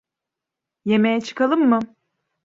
Yemeğe 0.85 1.21
çıkalım 1.21 1.61
mı? 1.69 1.79